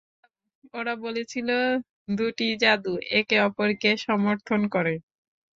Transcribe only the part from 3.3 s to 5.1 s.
অপরকে সমর্থন করে।